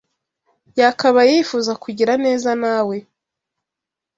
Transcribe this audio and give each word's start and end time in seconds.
yakabaye 0.79 1.29
yifuza 1.37 1.71
kugira 1.83 2.13
neza 2.25 2.49
nawe 2.61 2.97